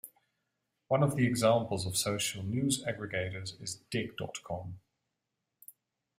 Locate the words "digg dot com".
3.91-4.79